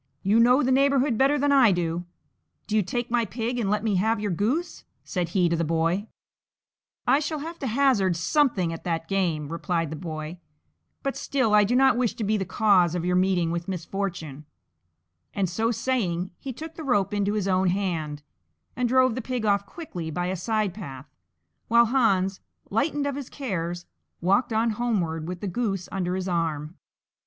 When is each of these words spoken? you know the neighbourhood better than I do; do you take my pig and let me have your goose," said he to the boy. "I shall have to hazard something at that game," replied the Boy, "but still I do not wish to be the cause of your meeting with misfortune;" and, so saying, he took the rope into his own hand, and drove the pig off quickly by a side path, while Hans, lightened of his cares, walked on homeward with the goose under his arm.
you 0.23 0.39
know 0.39 0.63
the 0.63 0.71
neighbourhood 0.71 1.15
better 1.15 1.37
than 1.37 1.51
I 1.51 1.71
do; 1.71 2.05
do 2.65 2.75
you 2.75 2.81
take 2.81 3.11
my 3.11 3.23
pig 3.23 3.59
and 3.59 3.69
let 3.69 3.83
me 3.83 3.97
have 3.97 4.19
your 4.19 4.31
goose," 4.31 4.83
said 5.03 5.29
he 5.29 5.47
to 5.47 5.55
the 5.55 5.63
boy. 5.63 6.07
"I 7.05 7.19
shall 7.19 7.37
have 7.37 7.59
to 7.59 7.67
hazard 7.67 8.15
something 8.15 8.73
at 8.73 8.83
that 8.83 9.07
game," 9.07 9.49
replied 9.51 9.91
the 9.91 9.95
Boy, 9.95 10.39
"but 11.03 11.15
still 11.15 11.53
I 11.53 11.63
do 11.63 11.75
not 11.75 11.97
wish 11.97 12.15
to 12.15 12.23
be 12.23 12.35
the 12.35 12.45
cause 12.47 12.95
of 12.95 13.05
your 13.05 13.15
meeting 13.15 13.51
with 13.51 13.67
misfortune;" 13.67 14.47
and, 15.35 15.47
so 15.47 15.69
saying, 15.69 16.31
he 16.39 16.51
took 16.51 16.73
the 16.73 16.83
rope 16.83 17.13
into 17.13 17.33
his 17.33 17.47
own 17.47 17.67
hand, 17.67 18.23
and 18.75 18.89
drove 18.89 19.13
the 19.13 19.21
pig 19.21 19.45
off 19.45 19.67
quickly 19.67 20.09
by 20.09 20.25
a 20.25 20.35
side 20.35 20.73
path, 20.73 21.05
while 21.67 21.85
Hans, 21.85 22.39
lightened 22.71 23.05
of 23.05 23.15
his 23.15 23.29
cares, 23.29 23.85
walked 24.19 24.51
on 24.51 24.71
homeward 24.71 25.27
with 25.27 25.41
the 25.41 25.47
goose 25.47 25.87
under 25.91 26.15
his 26.15 26.27
arm. 26.27 26.79